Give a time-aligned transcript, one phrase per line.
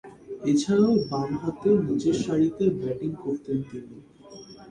[0.45, 3.95] এছাড়াও, বামহাতে নিচেরসারিতে ব্যাটিং করতেন তিনি।